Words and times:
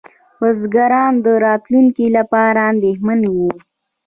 بزګران 0.39 1.13
د 1.25 1.27
راتلونکي 1.45 2.05
لپاره 2.17 2.59
اندېښمن 2.71 3.19
وو. 3.35 3.51